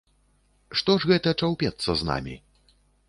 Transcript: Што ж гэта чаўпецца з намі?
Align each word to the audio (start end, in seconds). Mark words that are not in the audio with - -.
Што 0.79 0.95
ж 1.03 1.11
гэта 1.11 1.33
чаўпецца 1.43 1.91
з 2.01 2.09
намі? 2.09 2.35